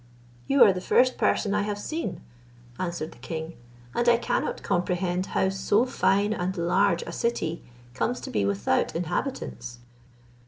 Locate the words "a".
7.03-7.11